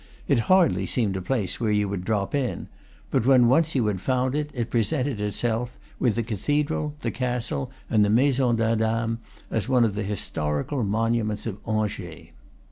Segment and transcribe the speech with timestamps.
[0.27, 2.69] It hardly seemed a place where you would drop in;
[3.11, 7.69] but when once you had found it, it presented itself, with the cathedral, the castle,
[7.87, 9.19] and the Maison d'Adam,
[9.51, 12.29] as one of the historical monuments of Angers.